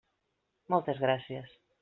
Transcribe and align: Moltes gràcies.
Moltes 0.75 1.03
gràcies. 1.05 1.55